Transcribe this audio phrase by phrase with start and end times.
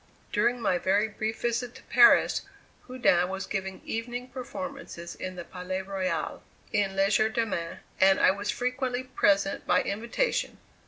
[0.31, 2.41] During my very brief visit to Paris,
[2.87, 6.41] Houdin was giving evening performances in the Palais Royale,
[6.73, 10.57] in legerdemain, and I was frequently present by invitation.